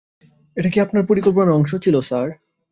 [0.57, 2.27] এটা কি আপনার পরিকল্পনার অংশ ছিল, স্যার?